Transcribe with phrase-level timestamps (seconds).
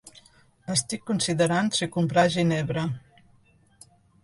[0.75, 2.89] Estic considerant si comprar ginebra.